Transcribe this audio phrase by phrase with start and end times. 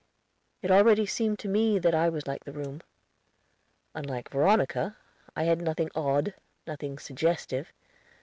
[0.63, 2.81] It already seemed to me that I was like the room.
[3.93, 4.97] Unlike Veronica,
[5.35, 6.33] I had nothing odd,
[6.65, 7.71] nothing suggestive.